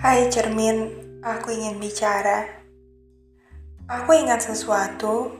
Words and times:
Hai 0.00 0.32
cermin, 0.32 0.88
aku 1.20 1.52
ingin 1.52 1.76
bicara. 1.76 2.48
Aku 3.84 4.16
ingat 4.16 4.40
sesuatu. 4.40 5.36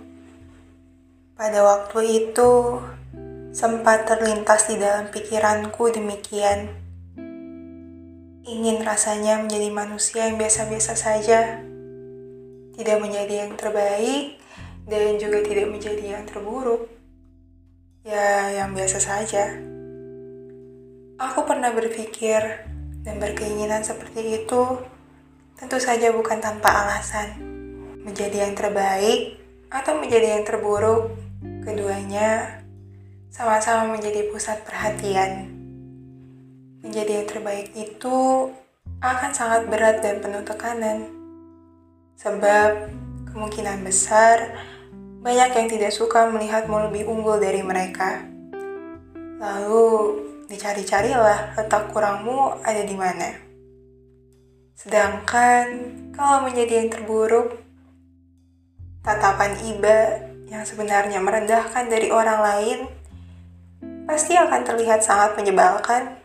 Pada 1.32 1.64
waktu 1.64 2.28
itu, 2.28 2.76
sempat 3.56 4.04
terlintas 4.04 4.68
di 4.68 4.76
dalam 4.76 5.08
pikiranku 5.08 5.96
demikian. 5.96 6.76
Ingin 8.44 8.84
rasanya 8.84 9.40
menjadi 9.40 9.72
manusia 9.72 10.28
yang 10.28 10.36
biasa-biasa 10.36 10.92
saja. 10.92 11.64
Tidak 12.76 12.98
menjadi 13.00 13.48
yang 13.48 13.56
terbaik, 13.56 14.36
dan 14.84 15.16
juga 15.16 15.40
tidak 15.40 15.72
menjadi 15.72 16.20
yang 16.20 16.28
terburuk. 16.28 16.84
Ya, 18.04 18.60
yang 18.60 18.76
biasa 18.76 19.00
saja. 19.00 19.56
Aku 21.16 21.48
pernah 21.48 21.72
berpikir, 21.72 22.68
dan 23.04 23.16
berkeinginan 23.16 23.80
seperti 23.80 24.44
itu 24.44 24.62
tentu 25.56 25.76
saja 25.76 26.12
bukan 26.12 26.40
tanpa 26.40 26.68
alasan. 26.84 27.36
Menjadi 28.00 28.48
yang 28.48 28.56
terbaik 28.56 29.36
atau 29.68 30.00
menjadi 30.00 30.40
yang 30.40 30.44
terburuk, 30.48 31.12
keduanya 31.62 32.60
sama-sama 33.28 33.92
menjadi 33.92 34.32
pusat 34.32 34.64
perhatian. 34.64 35.52
Menjadi 36.80 37.22
yang 37.22 37.28
terbaik 37.28 37.76
itu 37.76 38.48
akan 39.04 39.30
sangat 39.36 39.68
berat 39.68 40.00
dan 40.00 40.24
penuh 40.24 40.40
tekanan. 40.42 41.12
Sebab 42.16 42.88
kemungkinan 43.32 43.84
besar 43.84 44.56
banyak 45.20 45.50
yang 45.52 45.68
tidak 45.68 45.92
suka 45.92 46.28
melihatmu 46.32 46.88
lebih 46.88 47.04
unggul 47.04 47.36
dari 47.36 47.60
mereka. 47.60 48.24
Lalu 49.40 49.88
dicari-carilah 50.50 51.54
letak 51.54 51.94
kurangmu 51.94 52.58
ada 52.66 52.82
di 52.82 52.98
mana. 52.98 53.30
Sedangkan 54.74 55.66
kalau 56.10 56.50
menjadi 56.50 56.82
yang 56.82 56.90
terburuk, 56.90 57.54
tatapan 59.06 59.54
iba 59.70 60.26
yang 60.50 60.66
sebenarnya 60.66 61.22
merendahkan 61.22 61.86
dari 61.86 62.10
orang 62.10 62.42
lain 62.42 62.78
pasti 64.10 64.34
akan 64.34 64.66
terlihat 64.66 65.06
sangat 65.06 65.38
menyebalkan. 65.38 66.18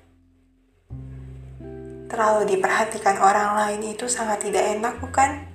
Terlalu 2.09 2.57
diperhatikan 2.57 3.21
orang 3.21 3.53
lain 3.53 3.93
itu 3.93 4.09
sangat 4.09 4.41
tidak 4.41 4.65
enak, 4.73 4.97
bukan? 4.97 5.45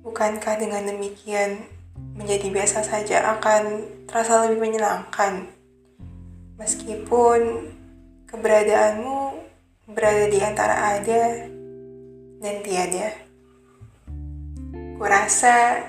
Bukankah 0.00 0.56
dengan 0.56 0.88
demikian 0.88 1.68
menjadi 2.16 2.48
biasa 2.48 2.80
saja 2.80 3.36
akan 3.36 3.84
terasa 4.08 4.48
lebih 4.48 4.64
menyenangkan? 4.64 5.59
Meskipun 6.60 7.72
keberadaanmu 8.28 9.20
berada 9.88 10.28
di 10.28 10.38
antara 10.44 11.00
ada 11.00 11.48
dan 12.40 12.56
tiada. 12.60 13.16
Kurasa 15.00 15.80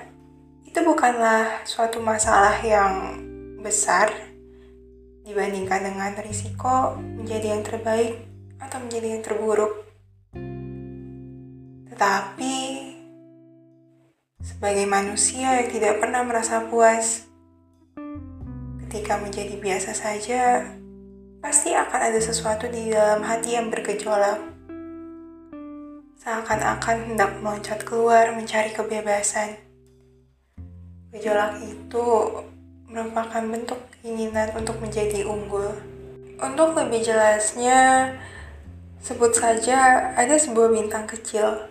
itu 0.64 0.80
bukanlah 0.80 1.68
suatu 1.68 2.00
masalah 2.00 2.56
yang 2.64 3.20
besar 3.60 4.08
dibandingkan 5.28 5.84
dengan 5.84 6.16
risiko 6.24 6.96
menjadi 6.96 7.52
yang 7.52 7.62
terbaik 7.62 8.24
atau 8.56 8.80
menjadi 8.80 9.06
yang 9.12 9.22
terburuk. 9.22 9.84
Tetapi 11.92 12.56
sebagai 14.42 14.88
manusia 14.88 15.62
yang 15.62 15.68
tidak 15.70 16.02
pernah 16.02 16.24
merasa 16.26 16.64
puas, 16.66 17.28
ketika 18.92 19.16
menjadi 19.16 19.56
biasa 19.56 19.96
saja, 19.96 20.68
pasti 21.40 21.72
akan 21.72 22.12
ada 22.12 22.20
sesuatu 22.20 22.68
di 22.68 22.92
dalam 22.92 23.24
hati 23.24 23.56
yang 23.56 23.72
bergejolak. 23.72 24.36
Seakan-akan 26.20 27.16
hendak 27.16 27.40
meloncat 27.40 27.88
keluar 27.88 28.36
mencari 28.36 28.68
kebebasan. 28.76 29.56
Gejolak 31.08 31.56
itu 31.64 32.04
merupakan 32.84 33.40
bentuk 33.40 33.80
keinginan 33.96 34.52
untuk 34.60 34.76
menjadi 34.76 35.24
unggul. 35.24 35.72
Untuk 36.36 36.76
lebih 36.76 37.00
jelasnya, 37.00 38.12
sebut 39.00 39.32
saja 39.32 40.12
ada 40.20 40.36
sebuah 40.36 40.68
bintang 40.68 41.08
kecil. 41.08 41.64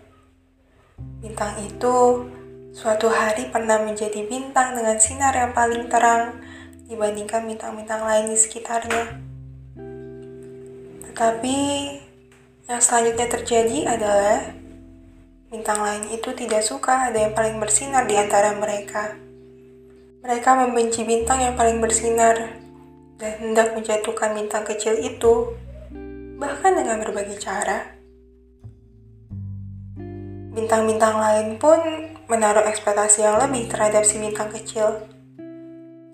Bintang 1.22 1.54
itu 1.62 2.26
suatu 2.74 3.14
hari 3.14 3.54
pernah 3.54 3.78
menjadi 3.78 4.26
bintang 4.26 4.74
dengan 4.74 4.98
sinar 4.98 5.38
yang 5.38 5.54
paling 5.54 5.86
terang 5.86 6.50
dibandingkan 6.92 7.48
bintang-bintang 7.48 8.04
lain 8.04 8.36
di 8.36 8.36
sekitarnya. 8.36 9.16
Tetapi 11.08 11.58
yang 12.68 12.82
selanjutnya 12.84 13.28
terjadi 13.32 13.78
adalah 13.96 14.52
bintang 15.48 15.80
lain 15.80 16.12
itu 16.12 16.36
tidak 16.36 16.60
suka 16.68 17.08
ada 17.08 17.16
yang 17.16 17.32
paling 17.32 17.56
bersinar 17.64 18.04
di 18.04 18.20
antara 18.20 18.52
mereka. 18.60 19.16
Mereka 20.20 20.50
membenci 20.68 21.08
bintang 21.08 21.40
yang 21.40 21.56
paling 21.56 21.80
bersinar 21.80 22.60
dan 23.16 23.32
hendak 23.40 23.72
menjatuhkan 23.72 24.36
bintang 24.36 24.68
kecil 24.68 25.00
itu, 25.00 25.56
bahkan 26.36 26.76
dengan 26.76 27.00
berbagai 27.00 27.40
cara. 27.40 27.96
Bintang-bintang 30.52 31.16
lain 31.16 31.56
pun 31.56 31.80
menaruh 32.28 32.68
ekspektasi 32.68 33.24
yang 33.24 33.40
lebih 33.40 33.72
terhadap 33.72 34.04
si 34.04 34.20
bintang 34.20 34.52
kecil 34.52 35.08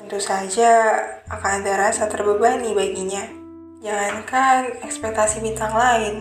tentu 0.08 0.24
saja 0.24 1.04
akan 1.28 1.60
ada 1.60 1.92
rasa 1.92 2.08
terbebani 2.08 2.72
baginya. 2.72 3.28
Jangankan 3.84 4.80
ekspektasi 4.80 5.44
bintang 5.44 5.76
lain, 5.76 6.16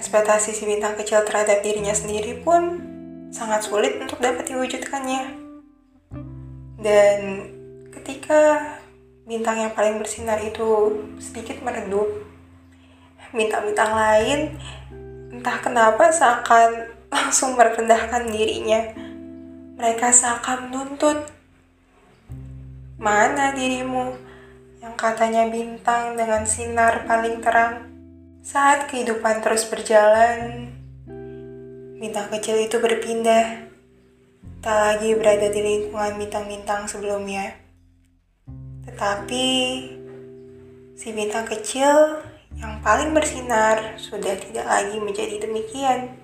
ekspektasi 0.00 0.56
si 0.56 0.64
bintang 0.64 0.96
kecil 0.96 1.20
terhadap 1.28 1.60
dirinya 1.60 1.92
sendiri 1.92 2.40
pun 2.40 2.80
sangat 3.36 3.68
sulit 3.68 4.00
untuk 4.00 4.16
dapat 4.24 4.48
diwujudkannya. 4.48 5.22
Dan 6.80 7.20
ketika 8.00 8.72
bintang 9.28 9.60
yang 9.60 9.76
paling 9.76 10.00
bersinar 10.00 10.40
itu 10.40 11.04
sedikit 11.20 11.60
meredup, 11.60 12.08
bintang-bintang 13.36 13.92
lain 13.92 14.56
entah 15.36 15.60
kenapa 15.60 16.08
seakan 16.08 16.88
langsung 17.12 17.60
merendahkan 17.60 18.24
dirinya. 18.24 18.88
Mereka 19.76 20.16
seakan 20.16 20.72
menuntut 20.72 21.39
Mana 23.00 23.56
dirimu 23.56 24.12
yang 24.84 24.92
katanya 24.92 25.48
bintang 25.48 26.20
dengan 26.20 26.44
sinar 26.44 27.08
paling 27.08 27.40
terang? 27.40 27.88
Saat 28.44 28.92
kehidupan 28.92 29.40
terus 29.40 29.64
berjalan, 29.72 30.68
bintang 31.96 32.28
kecil 32.28 32.60
itu 32.60 32.76
berpindah, 32.76 33.72
tak 34.60 34.76
lagi 34.76 35.16
berada 35.16 35.48
di 35.48 35.60
lingkungan 35.64 36.20
bintang-bintang 36.20 36.84
sebelumnya. 36.92 37.56
Tetapi, 38.84 39.48
si 40.92 41.08
bintang 41.16 41.48
kecil 41.48 42.20
yang 42.60 42.84
paling 42.84 43.16
bersinar 43.16 43.96
sudah 43.96 44.36
tidak 44.36 44.68
lagi 44.68 45.00
menjadi 45.00 45.40
demikian. 45.48 46.20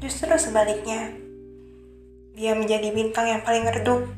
Justru 0.00 0.32
sebaliknya, 0.40 1.12
dia 2.32 2.56
menjadi 2.56 2.88
bintang 2.88 3.28
yang 3.28 3.44
paling 3.44 3.68
redup 3.68 4.08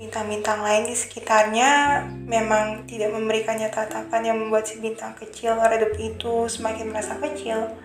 bintang-bintang 0.00 0.64
lain 0.64 0.88
di 0.88 0.96
sekitarnya 0.96 2.02
memang 2.24 2.88
tidak 2.88 3.12
memberikannya 3.12 3.68
tatapan 3.68 4.32
yang 4.32 4.40
membuat 4.40 4.64
si 4.64 4.80
bintang 4.80 5.12
kecil 5.12 5.60
redup 5.60 5.92
itu 6.00 6.48
semakin 6.48 6.88
merasa 6.88 7.20
kecil. 7.20 7.76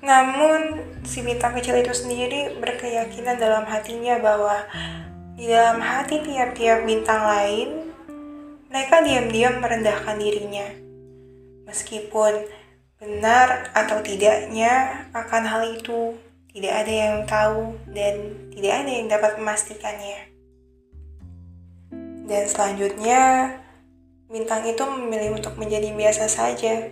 Namun, 0.00 0.80
si 1.04 1.20
bintang 1.20 1.52
kecil 1.60 1.76
itu 1.84 1.92
sendiri 1.92 2.56
berkeyakinan 2.56 3.36
dalam 3.36 3.68
hatinya 3.68 4.16
bahwa 4.16 4.64
di 5.36 5.44
dalam 5.44 5.76
hati 5.84 6.24
tiap-tiap 6.24 6.88
bintang 6.88 7.20
lain, 7.20 7.92
mereka 8.72 9.04
diam-diam 9.04 9.60
merendahkan 9.60 10.16
dirinya. 10.16 10.68
Meskipun 11.68 12.48
benar 12.96 13.72
atau 13.76 14.00
tidaknya 14.00 15.04
akan 15.12 15.42
hal 15.44 15.62
itu, 15.72 16.16
tidak 16.52 16.84
ada 16.84 16.92
yang 16.92 17.16
tahu 17.28 17.76
dan 17.92 18.14
tidak 18.56 18.72
ada 18.84 18.90
yang 18.92 19.06
dapat 19.08 19.32
memastikannya. 19.36 20.33
Dan 22.24 22.48
selanjutnya, 22.48 23.52
bintang 24.32 24.64
itu 24.64 24.80
memilih 24.80 25.36
untuk 25.36 25.60
menjadi 25.60 25.92
biasa 25.92 26.24
saja 26.32 26.88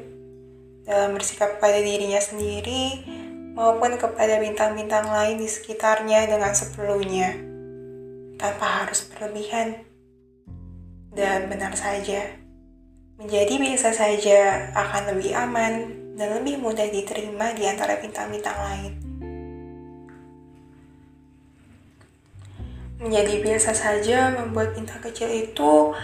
dalam 0.85 1.17
bersikap 1.17 1.57
pada 1.57 1.81
dirinya 1.81 2.21
sendiri 2.21 3.01
maupun 3.57 3.97
kepada 3.97 4.41
bintang-bintang 4.41 5.09
lain 5.09 5.41
di 5.41 5.49
sekitarnya 5.49 6.29
dengan 6.29 6.53
seperlunya, 6.53 7.33
tanpa 8.37 8.85
harus 8.85 9.09
berlebihan. 9.09 9.89
Dan 11.13 11.53
benar 11.53 11.77
saja, 11.77 12.25
menjadi 13.21 13.61
biasa 13.61 13.93
saja 13.93 14.73
akan 14.73 15.17
lebih 15.17 15.37
aman 15.37 15.73
dan 16.17 16.41
lebih 16.41 16.61
mudah 16.61 16.89
diterima 16.89 17.53
di 17.53 17.69
antara 17.69 18.01
bintang-bintang 18.01 18.57
lain. 18.57 19.02
Menjadi 22.99 23.41
biasa 23.41 23.73
saja 23.73 24.35
membuat 24.35 24.77
bintang 24.77 25.01
kecil 25.01 25.31
itu 25.31 25.95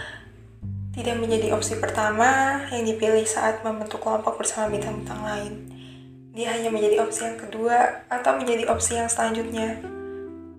tidak 0.99 1.15
menjadi 1.21 1.55
opsi 1.55 1.77
pertama 1.79 2.59
yang 2.73 2.83
dipilih 2.83 3.23
saat 3.23 3.61
membentuk 3.61 4.01
kelompok 4.01 4.41
bersama 4.41 4.73
bintang-bintang 4.73 5.21
lain. 5.21 5.53
Dia 6.33 6.55
hanya 6.55 6.71
menjadi 6.71 7.03
opsi 7.03 7.25
yang 7.25 7.39
kedua 7.39 8.07
atau 8.09 8.35
menjadi 8.35 8.67
opsi 8.67 8.97
yang 8.97 9.07
selanjutnya, 9.11 9.79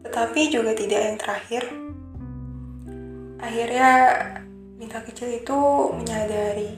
tetapi 0.07 0.53
juga 0.53 0.73
tidak 0.77 1.01
yang 1.01 1.17
terakhir. 1.17 1.63
Akhirnya, 3.41 3.93
bintang 4.77 5.05
kecil 5.09 5.41
itu 5.41 5.59
menyadari 5.97 6.73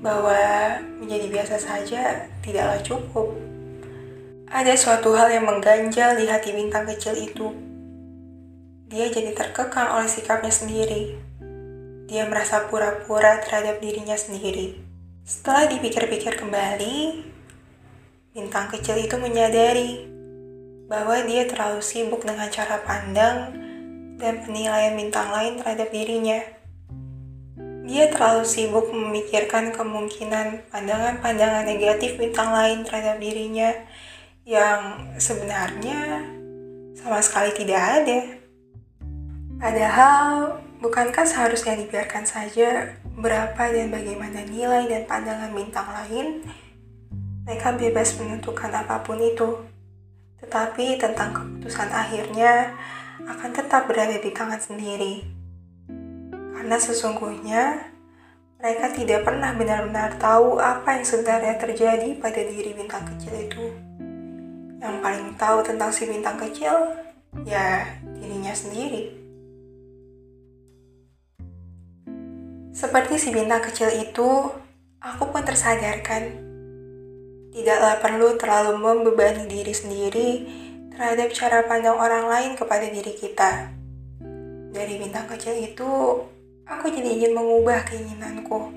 bahwa 0.00 0.38
menjadi 1.00 1.26
biasa 1.32 1.56
saja 1.60 2.28
tidaklah 2.44 2.80
cukup. 2.84 3.32
Ada 4.46 4.78
suatu 4.78 5.16
hal 5.18 5.32
yang 5.32 5.44
mengganjal 5.48 6.14
di 6.14 6.30
hati 6.30 6.54
bintang 6.54 6.86
kecil 6.86 7.18
itu. 7.18 7.65
Dia 8.86 9.10
jadi 9.10 9.34
terkekang 9.34 9.98
oleh 9.98 10.06
sikapnya 10.06 10.50
sendiri 10.50 11.26
dia 12.06 12.22
merasa 12.22 12.70
pura-pura 12.70 13.42
terhadap 13.42 13.82
dirinya 13.82 14.14
sendiri. 14.14 14.78
Setelah 15.26 15.66
dipikir-pikir 15.66 16.38
kembali, 16.38 17.26
bintang 18.30 18.70
kecil 18.70 19.02
itu 19.02 19.18
menyadari 19.18 20.06
bahwa 20.86 21.18
dia 21.26 21.50
terlalu 21.50 21.82
sibuk 21.82 22.22
dengan 22.22 22.46
cara 22.46 22.78
pandang 22.86 23.58
dan 24.22 24.38
penilaian 24.46 24.94
bintang 24.94 25.34
lain 25.34 25.58
terhadap 25.58 25.90
dirinya. 25.90 26.38
Dia 27.86 28.06
terlalu 28.14 28.46
sibuk 28.46 28.86
memikirkan 28.94 29.74
kemungkinan 29.74 30.70
pandangan-pandangan 30.70 31.66
negatif 31.66 32.22
bintang 32.22 32.54
lain 32.54 32.86
terhadap 32.86 33.18
dirinya 33.18 33.74
yang 34.46 35.10
sebenarnya 35.18 36.22
sama 36.94 37.18
sekali 37.18 37.50
tidak 37.50 37.82
ada. 37.82 38.45
Padahal 39.56 40.60
Bukankah 40.76 41.24
seharusnya 41.24 41.72
dibiarkan 41.72 42.28
saja 42.28 43.00
berapa 43.16 43.58
dan 43.72 43.88
bagaimana 43.88 44.44
nilai 44.44 44.84
dan 44.92 45.08
pandangan 45.08 45.48
bintang 45.56 45.88
lain? 45.88 46.44
Mereka 47.48 47.80
bebas 47.80 48.12
menentukan 48.20 48.68
apa 48.76 49.00
pun 49.00 49.16
itu. 49.16 49.64
Tetapi 50.36 51.00
tentang 51.00 51.32
keputusan 51.32 51.88
akhirnya 51.88 52.76
akan 53.24 53.50
tetap 53.56 53.88
berada 53.88 54.20
di 54.20 54.28
tangan 54.36 54.60
sendiri. 54.60 55.24
Karena 56.52 56.76
sesungguhnya 56.76 57.88
mereka 58.60 58.92
tidak 58.92 59.24
pernah 59.24 59.56
benar-benar 59.56 60.20
tahu 60.20 60.60
apa 60.60 61.00
yang 61.00 61.08
sebenarnya 61.08 61.56
terjadi 61.56 62.20
pada 62.20 62.44
diri 62.44 62.76
bintang 62.76 63.08
kecil 63.16 63.32
itu. 63.32 63.64
Yang 64.76 64.96
paling 65.00 65.28
tahu 65.40 65.64
tentang 65.64 65.88
si 65.88 66.04
bintang 66.04 66.36
kecil, 66.36 67.00
ya 67.48 67.96
dirinya 68.20 68.52
sendiri. 68.52 69.15
Seperti 72.76 73.16
si 73.16 73.32
bintang 73.32 73.64
kecil 73.64 73.88
itu, 73.88 74.52
aku 75.00 75.24
pun 75.32 75.40
tersadarkan. 75.40 76.28
Tidaklah 77.48 78.04
perlu 78.04 78.36
terlalu 78.36 78.76
membebani 78.76 79.48
diri 79.48 79.72
sendiri 79.72 80.30
terhadap 80.92 81.32
cara 81.32 81.64
pandang 81.64 81.96
orang 81.96 82.28
lain 82.28 82.52
kepada 82.52 82.84
diri 82.84 83.16
kita. 83.16 83.72
Dari 84.76 84.92
bintang 85.00 85.24
kecil 85.24 85.56
itu, 85.56 85.88
aku 86.68 86.92
jadi 86.92 87.16
ingin 87.16 87.32
mengubah 87.32 87.80
keinginanku. 87.88 88.68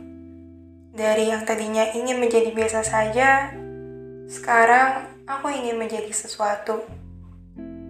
Dari 0.95 1.35
yang 1.35 1.43
tadinya 1.43 1.83
ingin 1.91 2.23
menjadi 2.23 2.55
biasa 2.55 2.87
saja, 2.87 3.51
sekarang 4.31 5.11
aku 5.27 5.51
ingin 5.51 5.75
menjadi 5.75 6.15
sesuatu. 6.15 6.87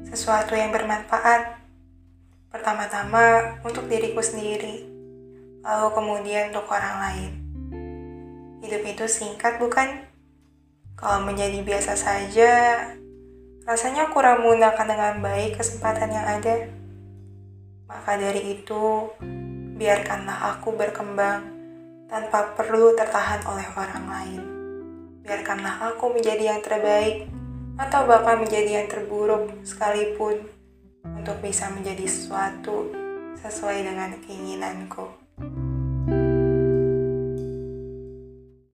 Sesuatu 0.09 0.57
yang 0.57 0.73
bermanfaat. 0.73 1.61
Pertama-tama 2.49 3.61
untuk 3.61 3.85
diriku 3.85 4.25
sendiri 4.25 4.98
lalu 5.63 5.87
kemudian 5.95 6.51
untuk 6.51 6.67
orang 6.71 6.95
lain. 7.03 7.31
Hidup 8.63 8.83
itu 8.83 9.05
singkat 9.07 9.59
bukan? 9.59 10.07
Kalau 10.99 11.23
menjadi 11.23 11.63
biasa 11.63 11.95
saja, 11.95 12.51
rasanya 13.63 14.11
kurang 14.11 14.43
menggunakan 14.43 14.87
dengan 14.87 15.15
baik 15.23 15.55
kesempatan 15.55 16.11
yang 16.11 16.27
ada. 16.27 16.67
Maka 17.87 18.19
dari 18.19 18.59
itu, 18.59 19.07
biarkanlah 19.79 20.59
aku 20.59 20.75
berkembang 20.75 21.55
tanpa 22.11 22.51
perlu 22.57 22.97
tertahan 22.97 23.39
oleh 23.47 23.67
orang 23.77 24.05
lain. 24.11 24.41
Biarkanlah 25.23 25.93
aku 25.95 26.11
menjadi 26.11 26.57
yang 26.57 26.61
terbaik 26.65 27.29
atau 27.79 28.03
bahkan 28.03 28.43
menjadi 28.43 28.83
yang 28.83 28.87
terburuk 28.91 29.63
sekalipun 29.63 30.51
untuk 31.05 31.39
bisa 31.39 31.71
menjadi 31.71 32.03
sesuatu 32.09 32.91
sesuai 33.39 33.87
dengan 33.87 34.19
keinginanku. 34.19 35.18